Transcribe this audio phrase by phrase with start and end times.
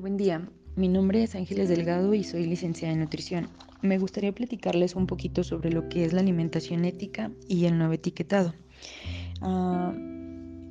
[0.00, 0.48] buen día.
[0.76, 3.48] Mi nombre es Ángeles Delgado y soy licenciada en nutrición.
[3.82, 7.92] Me gustaría platicarles un poquito sobre lo que es la alimentación ética y el nuevo
[7.92, 8.54] etiquetado.
[9.42, 9.92] Ah,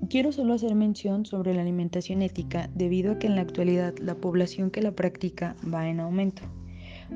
[0.09, 4.15] quiero solo hacer mención sobre la alimentación ética debido a que en la actualidad la
[4.15, 6.41] población que la practica va en aumento.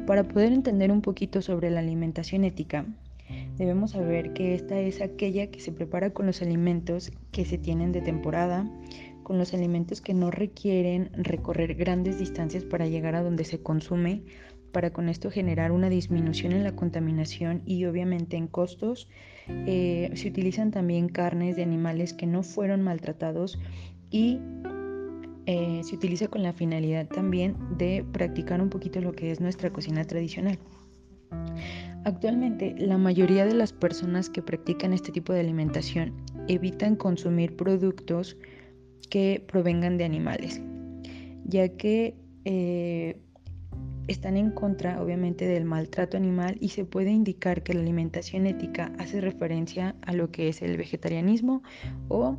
[0.05, 2.85] Para poder entender un poquito sobre la alimentación ética,
[3.57, 7.91] debemos saber que esta es aquella que se prepara con los alimentos que se tienen
[7.91, 8.69] de temporada,
[9.23, 14.23] con los alimentos que no requieren recorrer grandes distancias para llegar a donde se consume,
[14.71, 19.07] para con esto generar una disminución en la contaminación y obviamente en costos.
[19.47, 23.59] Eh, se utilizan también carnes de animales que no fueron maltratados
[24.09, 24.39] y
[25.45, 29.71] eh, se utiliza con la finalidad también de practicar un poquito lo que es nuestra
[29.71, 30.57] cocina tradicional.
[32.05, 36.13] Actualmente, la mayoría de las personas que practican este tipo de alimentación
[36.47, 38.37] evitan consumir productos
[39.09, 40.61] que provengan de animales,
[41.45, 42.15] ya que
[42.45, 43.17] eh,
[44.07, 48.91] están en contra obviamente del maltrato animal y se puede indicar que la alimentación ética
[48.97, 51.63] hace referencia a lo que es el vegetarianismo
[52.09, 52.37] o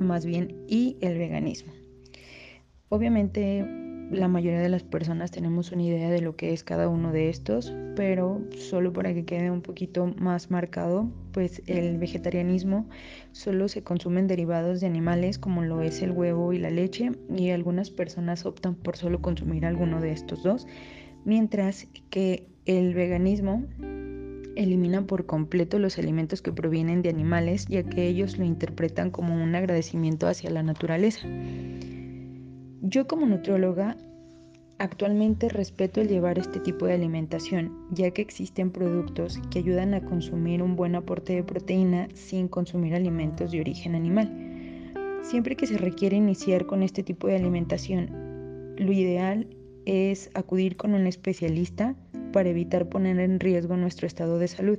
[0.00, 1.72] más bien y el veganismo.
[2.88, 7.12] Obviamente la mayoría de las personas tenemos una idea de lo que es cada uno
[7.12, 12.88] de estos, pero solo para que quede un poquito más marcado, pues el vegetarianismo
[13.32, 17.50] solo se consumen derivados de animales como lo es el huevo y la leche y
[17.50, 20.66] algunas personas optan por solo consumir alguno de estos dos,
[21.24, 23.64] mientras que el veganismo
[24.54, 29.34] elimina por completo los alimentos que provienen de animales ya que ellos lo interpretan como
[29.34, 31.28] un agradecimiento hacia la naturaleza.
[32.82, 33.96] Yo como nutrióloga
[34.78, 40.04] actualmente respeto el llevar este tipo de alimentación, ya que existen productos que ayudan a
[40.04, 44.30] consumir un buen aporte de proteína sin consumir alimentos de origen animal.
[45.22, 49.48] Siempre que se requiere iniciar con este tipo de alimentación, lo ideal
[49.86, 51.96] es acudir con un especialista
[52.32, 54.78] para evitar poner en riesgo nuestro estado de salud,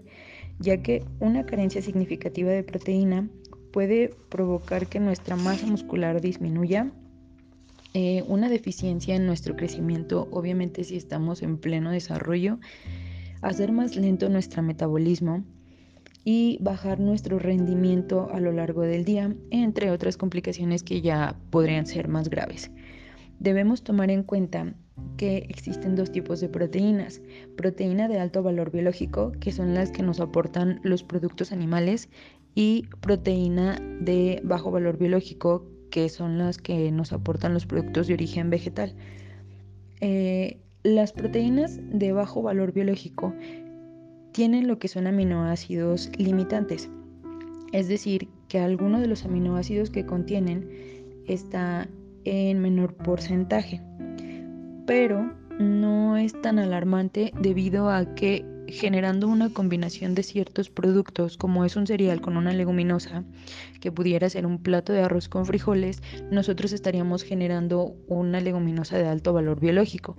[0.60, 3.28] ya que una carencia significativa de proteína
[3.72, 6.92] puede provocar que nuestra masa muscular disminuya
[7.94, 12.60] eh, una deficiencia en nuestro crecimiento, obviamente si estamos en pleno desarrollo,
[13.42, 15.44] hacer más lento nuestro metabolismo
[16.24, 21.86] y bajar nuestro rendimiento a lo largo del día, entre otras complicaciones que ya podrían
[21.86, 22.72] ser más graves.
[23.40, 24.74] Debemos tomar en cuenta
[25.16, 27.22] que existen dos tipos de proteínas.
[27.56, 32.10] Proteína de alto valor biológico, que son las que nos aportan los productos animales,
[32.56, 38.14] y proteína de bajo valor biológico, que son las que nos aportan los productos de
[38.14, 38.94] origen vegetal.
[40.02, 43.34] Eh, las proteínas de bajo valor biológico
[44.32, 46.90] tienen lo que son aminoácidos limitantes,
[47.74, 50.70] es decir, que alguno de los aminoácidos que contienen
[51.28, 51.90] está
[52.24, 53.82] en menor porcentaje,
[54.86, 61.66] pero no es tan alarmante debido a que generando una combinación de ciertos productos como
[61.66, 63.24] es un cereal con una leguminosa
[63.80, 66.02] que pudiera ser un plato de arroz con frijoles,
[66.32, 70.16] nosotros estaríamos generando una leguminosa de alto valor biológico.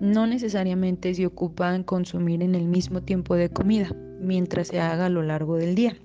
[0.00, 5.10] No necesariamente se ocupan consumir en el mismo tiempo de comida, mientras se haga a
[5.10, 5.96] lo largo del día.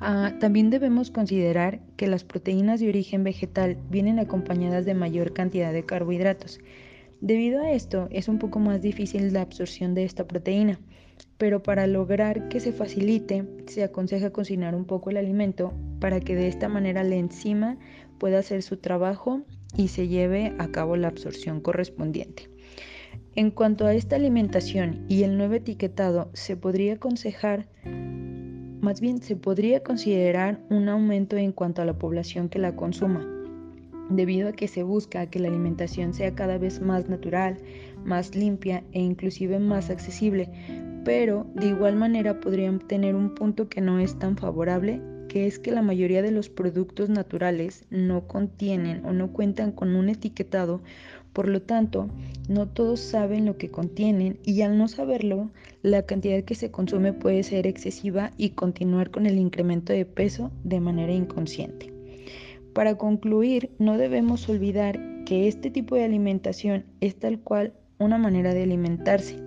[0.00, 5.72] Ah, también debemos considerar que las proteínas de origen vegetal vienen acompañadas de mayor cantidad
[5.72, 6.60] de carbohidratos.
[7.24, 10.78] Debido a esto, es un poco más difícil la absorción de esta proteína,
[11.38, 16.34] pero para lograr que se facilite, se aconseja cocinar un poco el alimento para que
[16.34, 17.78] de esta manera la enzima
[18.18, 19.40] pueda hacer su trabajo
[19.74, 22.50] y se lleve a cabo la absorción correspondiente.
[23.34, 27.68] En cuanto a esta alimentación y el nuevo etiquetado, se podría aconsejar,
[28.82, 33.26] más bien se podría considerar un aumento en cuanto a la población que la consuma,
[34.10, 37.58] debido a que se busca que la alimentación sea cada vez más natural,
[38.04, 40.48] más limpia e inclusive más accesible,
[41.04, 45.58] pero de igual manera podrían tener un punto que no es tan favorable, que es
[45.58, 50.80] que la mayoría de los productos naturales no contienen o no cuentan con un etiquetado,
[51.32, 52.08] por lo tanto,
[52.48, 55.50] no todos saben lo que contienen y al no saberlo,
[55.82, 60.52] la cantidad que se consume puede ser excesiva y continuar con el incremento de peso
[60.62, 61.93] de manera inconsciente.
[62.74, 68.52] Para concluir, no debemos olvidar que este tipo de alimentación es tal cual una manera
[68.52, 69.38] de alimentarse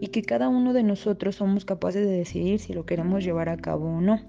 [0.00, 3.56] y que cada uno de nosotros somos capaces de decidir si lo queremos llevar a
[3.56, 4.20] cabo o no.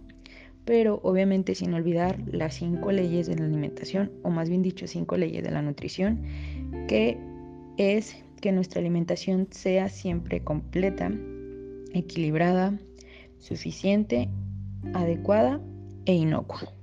[0.63, 5.17] Pero obviamente sin olvidar las cinco leyes de la alimentación, o más bien dicho, cinco
[5.17, 6.21] leyes de la nutrición,
[6.87, 7.17] que
[7.77, 11.11] es que nuestra alimentación sea siempre completa,
[11.93, 12.79] equilibrada,
[13.39, 14.29] suficiente,
[14.93, 15.59] adecuada
[16.05, 16.78] e inocua.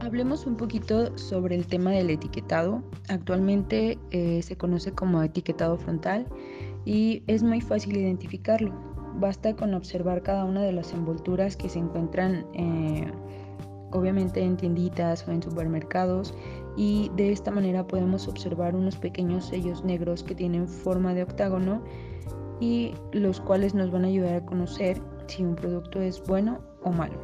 [0.00, 2.82] Hablemos un poquito sobre el tema del etiquetado.
[3.08, 6.26] Actualmente eh, se conoce como etiquetado frontal
[6.84, 11.78] y es muy fácil identificarlo Basta con observar cada una de las envolturas que se
[11.78, 13.10] encuentran eh,
[13.94, 16.34] obviamente en tienditas o en supermercados
[16.76, 21.82] y de esta manera podemos observar unos pequeños sellos negros que tienen forma de octágono
[22.60, 26.90] y los cuales nos van a ayudar a conocer si un producto es bueno o
[26.90, 27.14] malo.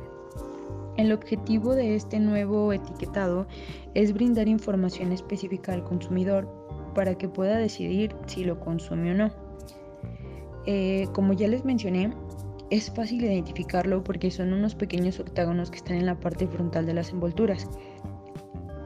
[0.96, 3.46] El objetivo de este nuevo etiquetado
[3.94, 6.48] es brindar información específica al consumidor
[6.94, 9.49] para que pueda decidir si lo consume o no.
[10.72, 12.12] Eh, como ya les mencioné,
[12.70, 16.94] es fácil identificarlo porque son unos pequeños octágonos que están en la parte frontal de
[16.94, 17.68] las envolturas.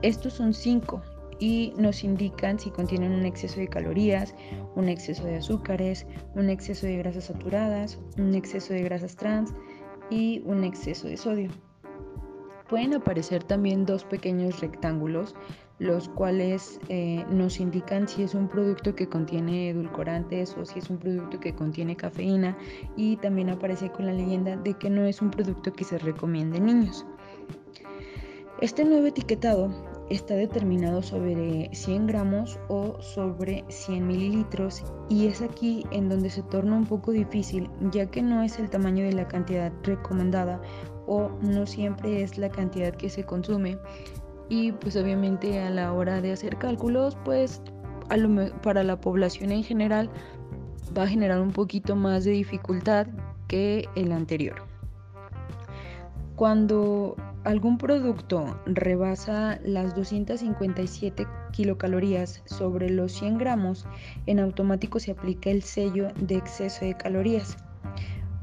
[0.01, 1.03] Estos son cinco
[1.39, 4.35] y nos indican si contienen un exceso de calorías,
[4.77, 9.53] un exceso de azúcares, un exceso de grasas saturadas, un exceso de grasas trans
[10.09, 11.51] y un exceso de sodio.
[12.71, 15.35] Pueden aparecer también dos pequeños rectángulos,
[15.79, 20.89] los cuales eh, nos indican si es un producto que contiene edulcorantes o si es
[20.89, 22.57] un producto que contiene cafeína
[22.97, 26.59] y también aparece con la leyenda de que no es un producto que se recomiende
[26.59, 27.05] en niños.
[28.61, 29.69] Este nuevo etiquetado
[30.11, 36.43] está determinado sobre 100 gramos o sobre 100 mililitros y es aquí en donde se
[36.45, 40.61] torna un poco difícil ya que no es el tamaño de la cantidad recomendada
[41.07, 43.79] o no siempre es la cantidad que se consume
[44.49, 47.63] y pues obviamente a la hora de hacer cálculos pues
[48.63, 50.11] para la población en general
[50.97, 53.07] va a generar un poquito más de dificultad
[53.49, 54.67] que el anterior.
[56.37, 63.87] Cuando algún producto rebasa las 257 kilocalorías sobre los 100 gramos,
[64.27, 67.57] en automático se aplica el sello de exceso de calorías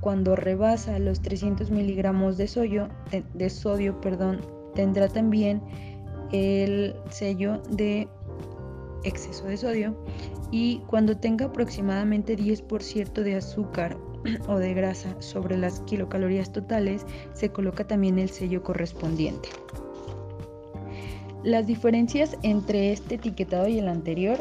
[0.01, 2.89] cuando rebasa los 300 miligramos de sodio,
[4.73, 5.61] tendrá también
[6.31, 8.07] el sello de
[9.03, 9.95] exceso de sodio
[10.51, 13.97] y cuando tenga aproximadamente 10% de azúcar
[14.47, 19.49] o de grasa sobre las kilocalorías totales se coloca también el sello correspondiente.
[21.43, 24.37] Las diferencias entre este etiquetado y el anterior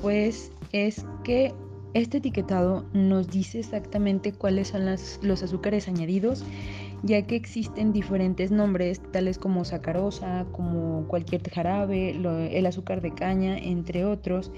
[0.00, 1.52] pues es que
[1.92, 6.44] este etiquetado nos dice exactamente cuáles son los azúcares añadidos,
[7.02, 13.56] ya que existen diferentes nombres, tales como sacarosa, como cualquier jarabe, el azúcar de caña,
[13.56, 14.52] entre otros,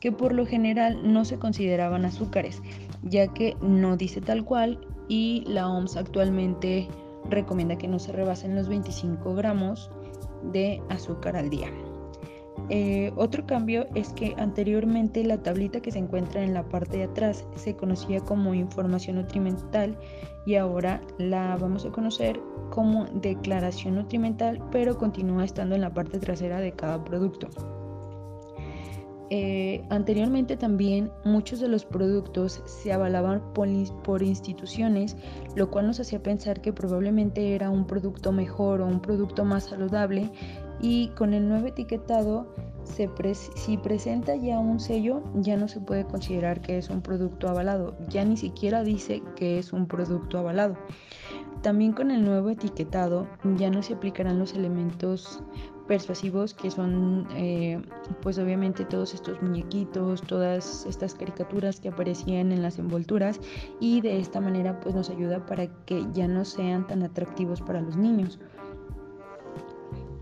[0.00, 2.62] que por lo general no se consideraban azúcares,
[3.02, 6.88] ya que no dice tal cual y la OMS actualmente
[7.30, 9.90] recomienda que no se rebasen los 25 gramos
[10.52, 11.70] de azúcar al día.
[12.70, 17.04] Eh, otro cambio es que anteriormente la tablita que se encuentra en la parte de
[17.04, 19.98] atrás se conocía como información nutrimental
[20.46, 22.40] y ahora la vamos a conocer
[22.70, 27.48] como declaración nutrimental, pero continúa estando en la parte trasera de cada producto.
[29.30, 35.16] Eh, anteriormente también muchos de los productos se avalaban por, instituciones,
[35.56, 39.64] lo cual nos hacía pensar que probablemente era un producto mejor o un producto más
[39.64, 40.30] saludable
[40.80, 42.46] y con el nuevo etiquetado
[42.84, 47.96] si presenta ya un sello ya no se puede considerar que es un producto avalado,
[48.08, 50.76] ya ni siquiera dice que es un producto avalado.
[51.62, 53.26] También con el nuevo etiquetado
[53.56, 55.42] ya no se aplicarán los elementos
[55.86, 57.80] persuasivos que son eh,
[58.22, 63.40] pues obviamente todos estos muñequitos, todas estas caricaturas que aparecían en las envolturas
[63.80, 67.80] y de esta manera pues nos ayuda para que ya no sean tan atractivos para
[67.80, 68.38] los niños.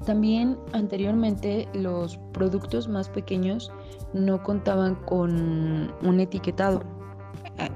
[0.04, 3.70] También anteriormente los productos más pequeños
[4.12, 6.82] no contaban con un etiquetado.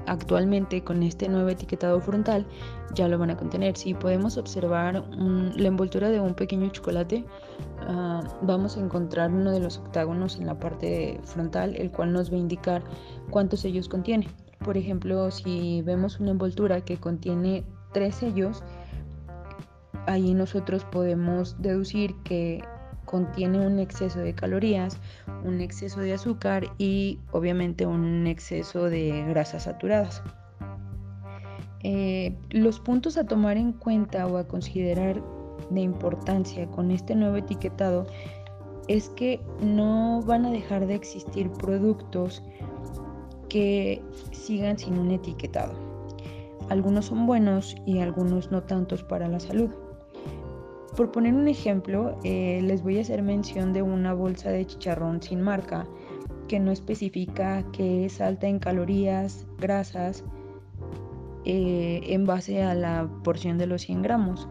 [0.07, 2.45] Actualmente con este nuevo etiquetado frontal
[2.93, 3.77] ya lo van a contener.
[3.77, 7.23] Si podemos observar la envoltura de un pequeño chocolate,
[7.81, 12.31] ah, vamos a encontrar uno de los octágonos en la parte frontal, el cual nos
[12.31, 12.83] va a indicar
[13.29, 14.27] cuántos sellos contiene.
[14.63, 18.63] Por ejemplo, si vemos una envoltura que contiene tres sellos,
[20.07, 22.63] ahí nosotros podemos deducir que
[23.05, 24.99] contiene un exceso de calorías,
[25.43, 30.21] un exceso de azúcar y obviamente un exceso de grasas saturadas.
[31.83, 35.23] Eh, los puntos a tomar en cuenta o a considerar
[35.69, 38.07] de importancia con este nuevo etiquetado
[38.87, 42.41] es que no van a dejar de existir productos
[43.49, 45.73] que sigan sin un etiquetado.
[46.69, 49.69] Algunos son buenos y algunos no tantos para la salud.
[50.97, 55.21] Por poner un ejemplo, eh, les voy a hacer mención de una bolsa de chicharrón
[55.21, 55.87] sin marca
[56.47, 60.23] que no especifica que es alta en calorías, grasas,
[61.45, 64.49] eh, en base a la porción de los 100 gramos.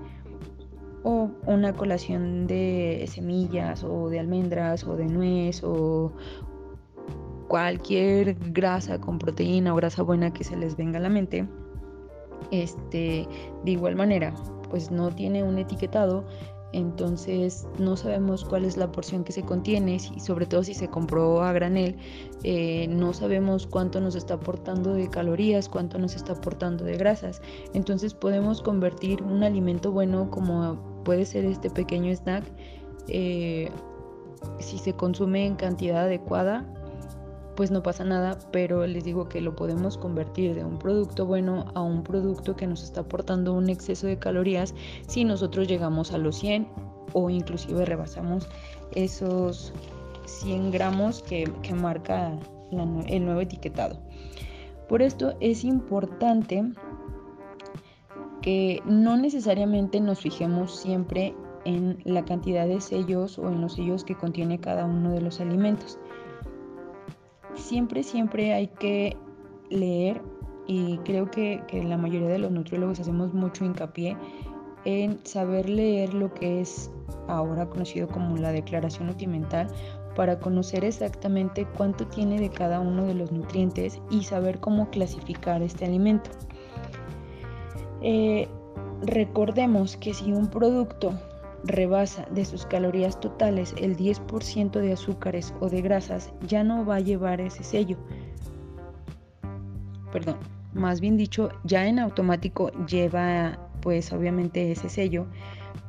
[1.09, 6.13] o una colación de semillas o de almendras o de nuez o
[7.47, 11.47] cualquier grasa con proteína o grasa buena que se les venga a la mente,
[12.51, 13.29] este,
[13.65, 14.35] de igual manera,
[14.69, 16.25] pues no tiene un etiquetado,
[16.73, 20.89] entonces no sabemos cuál es la porción que se contiene y sobre todo si se
[20.89, 21.97] compró a granel,
[22.43, 27.41] eh, no sabemos cuánto nos está aportando de calorías, cuánto nos está aportando de grasas.
[27.73, 32.45] Entonces podemos convertir un alimento bueno como puede ser este pequeño snack
[33.09, 33.71] eh,
[34.59, 36.67] si se consume en cantidad adecuada
[37.57, 41.65] pues no pasa nada, pero les digo que lo podemos convertir de un producto bueno
[41.75, 44.75] a un producto que nos está aportando un exceso de calorías
[45.09, 46.69] si nosotros llegamos a los 100
[47.15, 48.49] o inclusive rebasamos
[48.95, 49.73] esos
[50.27, 52.39] 100 gramos que, marca
[52.71, 53.99] el nuevo etiquetado.
[54.89, 56.63] Por esto es importante
[58.43, 61.35] que no necesariamente nos fijemos siempre
[61.65, 65.41] en la cantidad de sellos o en los sellos que contiene cada uno de los
[65.41, 65.99] alimentos
[67.57, 69.17] siempre, siempre hay que
[69.71, 70.23] leer
[70.67, 74.17] y creo que, la mayoría de los nutriólogos hacemos mucho hincapié
[74.85, 76.91] en saber leer lo que es
[77.29, 79.69] ahora conocido como la declaración nutrimental
[80.15, 85.63] para conocer exactamente cuánto tiene de cada uno de los nutrientes y saber cómo clasificar
[85.63, 86.31] este alimento.
[88.01, 88.49] Eh,
[89.03, 91.13] recordemos que si un producto
[91.67, 96.97] rebasa de sus calorías totales el 10% de azúcares o de grasas, ya no va
[96.97, 97.97] a llevar ese sello.
[100.13, 100.39] Perdón,
[100.73, 105.27] más bien dicho, ya en automático lleva pues obviamente ese sello,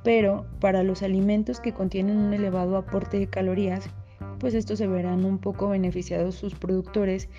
[0.03, 3.89] pero para los alimentos que contienen un elevado aporte de calorías,
[4.39, 7.29] pues estos se verán un poco beneficiados sus productores,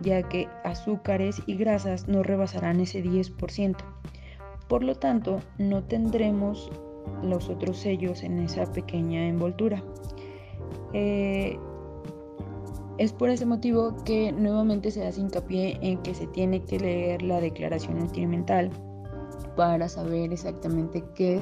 [0.00, 3.76] ya que azúcares y grasas no rebasarán ese 10%.
[4.68, 6.70] Por lo tanto, no tendremos
[7.22, 9.82] los otros sellos en esa pequeña envoltura.
[10.92, 11.58] Eh,
[12.98, 17.22] es por ese motivo que nuevamente se hace hincapié en que se tiene que leer
[17.22, 18.70] la declaración nutrimental
[19.54, 21.40] para saber exactamente qué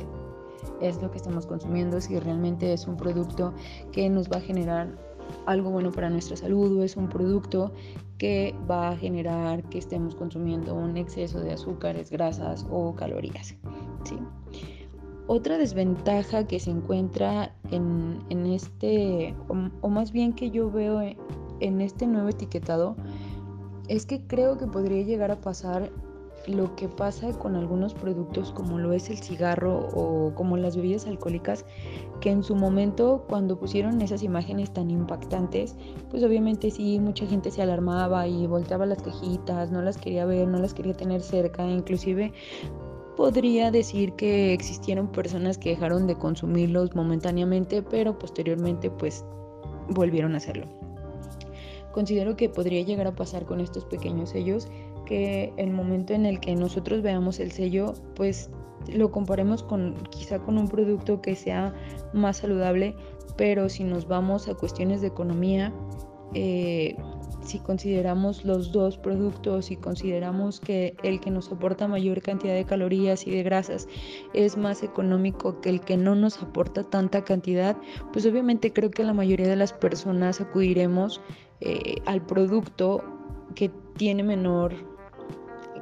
[0.80, 3.52] es lo que estamos consumiendo, si realmente es un producto
[3.92, 4.96] que nos va a generar
[5.46, 7.72] algo bueno para nuestra salud o es un producto
[8.18, 13.54] que va a generar que estemos consumiendo un exceso de azúcares, grasas o calorías.
[14.04, 14.18] ¿sí?
[15.26, 19.34] Otra desventaja que se encuentra en, este,
[19.80, 21.00] o, más bien que yo veo
[21.60, 22.94] en este nuevo etiquetado,
[23.88, 25.90] es que creo que podría llegar a pasar
[26.46, 31.06] lo que pasa con algunos productos como lo es el cigarro o como las bebidas
[31.06, 31.64] alcohólicas,
[32.20, 35.74] que en su momento cuando pusieron esas imágenes tan impactantes,
[36.10, 40.46] pues obviamente sí, mucha gente se alarmaba y volteaba las cajitas, no las quería ver,
[40.48, 42.32] no las quería tener cerca, inclusive
[43.16, 49.24] podría decir que existieron personas que dejaron de consumirlos momentáneamente, pero posteriormente pues
[49.88, 50.66] volvieron a hacerlo.
[51.92, 54.68] Considero que podría llegar a pasar con estos pequeños sellos
[55.06, 58.50] que el momento en el que nosotros veamos el sello, pues
[58.92, 61.74] lo comparemos con quizá con un producto que sea
[62.12, 62.94] más saludable,
[63.36, 65.72] pero si nos vamos a cuestiones de economía,
[66.34, 66.96] eh,
[67.44, 72.64] si consideramos los dos productos y consideramos que el que nos aporta mayor cantidad de
[72.64, 73.86] calorías y de grasas
[74.32, 77.76] es más económico que el que no nos aporta tanta cantidad,
[78.12, 81.20] pues obviamente creo que la mayoría de las personas acudiremos
[81.60, 83.04] eh, al producto
[83.54, 84.74] que tiene menor,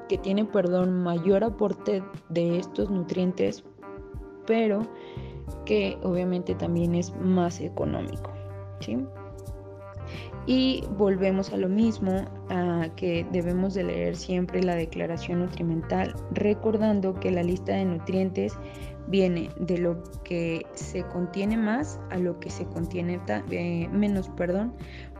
[0.09, 3.65] que tiene, perdón, mayor aporte de estos nutrientes,
[4.47, 4.87] pero
[5.65, 8.31] que obviamente también es más económico.
[8.81, 8.99] ¿sí?
[10.47, 17.15] Y volvemos a lo mismo, a que debemos de leer siempre la declaración nutrimental, recordando
[17.15, 18.59] que la lista de nutrientes
[19.07, 23.21] viene de lo que se contiene más a lo que se contiene
[23.51, 24.75] eh, menos, perdón.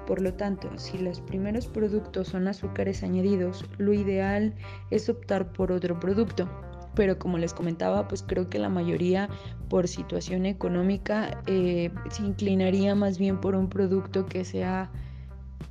[0.07, 4.55] Por lo tanto, si los primeros productos son azúcares añadidos, lo ideal
[4.91, 6.49] es optar por otro producto.
[6.95, 9.29] Pero como les comentaba, pues creo que la mayoría
[9.71, 14.91] por situación económica eh, se inclinaría más bien por un producto que sea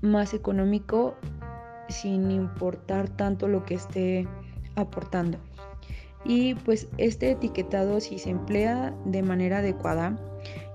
[0.01, 1.15] más económico
[1.89, 4.27] sin importar tanto lo que esté
[4.75, 5.37] aportando.
[6.23, 10.15] Y pues este etiquetado si se emplea de manera adecuada,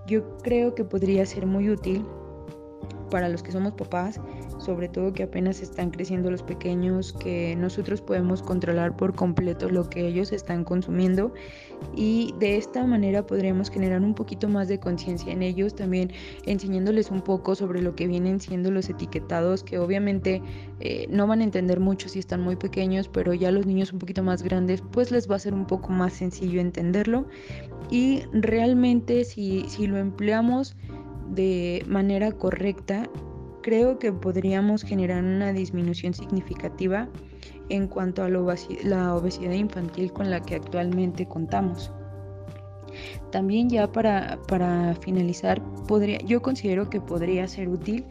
[0.07, 2.05] yo creo que podría ser muy útil
[3.11, 4.21] para los que somos papás
[4.59, 9.89] sobre todo que apenas están creciendo los pequeños, que nosotros podemos controlar por completo lo
[9.89, 11.33] que ellos están consumiendo.
[11.95, 16.11] Y de esta manera podríamos generar un poquito más de conciencia en ellos, también
[16.47, 20.43] enseñándoles un poco sobre lo que vienen siendo los etiquetados, que obviamente
[20.81, 23.99] eh, no van a entender mucho si están muy pequeños, pero ya los niños un
[23.99, 27.27] poquito más grandes, pues les va a ser un poco más sencillo entenderlo.
[27.91, 30.77] Y realmente si, si lo empleamos
[31.29, 33.09] de manera correcta,
[33.67, 37.09] creo que podríamos generar una disminución significativa
[37.69, 38.39] en cuanto a la
[39.17, 41.91] obesidad infantil con la que actualmente contamos.
[43.33, 44.39] También ya para,
[45.01, 45.61] finalizar,
[46.25, 48.05] yo considero que podría ser útil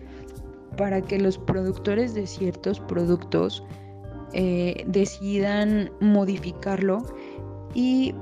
[0.76, 3.64] para que los productores de ciertos productos
[4.34, 7.02] eh, decidan modificarlo
[7.74, 8.14] y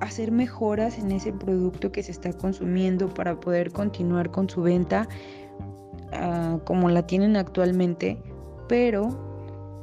[0.00, 5.08] hacer mejoras en ese producto que se está consumiendo para poder continuar con su venta
[6.12, 8.18] ah, como la tienen actualmente,
[8.68, 9.08] pero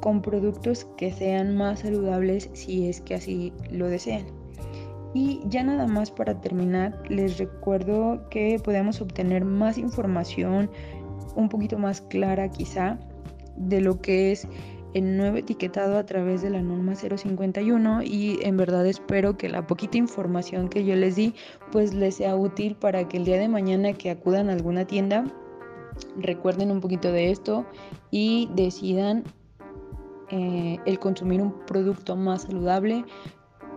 [0.00, 4.26] con productos que sean más saludables si es que así lo desean.
[5.12, 10.70] Y ya nada más para terminar, les recuerdo que podemos obtener más información
[11.34, 12.98] un poquito más clara quizá
[13.56, 14.46] de lo que es
[14.94, 19.66] el nuevo etiquetado a través de la norma 051 y en verdad espero que la
[19.66, 21.34] poquita información que yo les di
[21.70, 25.24] pues les sea útil para que el día de mañana que acudan a alguna tienda
[26.16, 27.66] recuerden un poquito de esto
[28.10, 29.24] y decidan
[30.30, 33.04] eh, el consumir un producto más saludable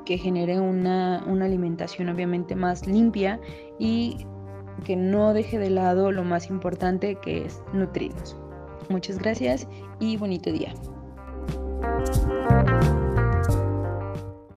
[0.05, 3.39] que genere una, una alimentación obviamente más limpia
[3.79, 4.25] y
[4.83, 8.37] que no deje de lado lo más importante que es nutrirnos.
[8.89, 9.67] Muchas gracias
[9.99, 10.73] y bonito día.